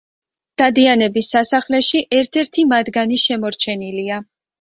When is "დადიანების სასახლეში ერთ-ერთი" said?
0.59-2.65